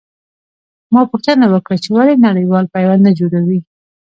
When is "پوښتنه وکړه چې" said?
1.11-1.89